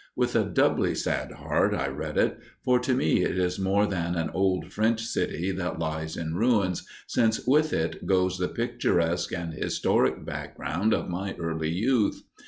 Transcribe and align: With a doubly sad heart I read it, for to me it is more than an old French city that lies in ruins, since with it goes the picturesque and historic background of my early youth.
With 0.15 0.35
a 0.35 0.43
doubly 0.43 0.95
sad 0.95 1.31
heart 1.31 1.75
I 1.75 1.87
read 1.87 2.17
it, 2.17 2.39
for 2.63 2.79
to 2.79 2.95
me 2.95 3.21
it 3.23 3.37
is 3.37 3.59
more 3.59 3.85
than 3.85 4.15
an 4.15 4.31
old 4.31 4.73
French 4.73 5.03
city 5.03 5.51
that 5.51 5.77
lies 5.77 6.17
in 6.17 6.33
ruins, 6.33 6.87
since 7.05 7.45
with 7.45 7.71
it 7.71 8.07
goes 8.07 8.39
the 8.39 8.47
picturesque 8.47 9.31
and 9.31 9.53
historic 9.53 10.25
background 10.25 10.95
of 10.95 11.07
my 11.07 11.35
early 11.35 11.69
youth. 11.69 12.23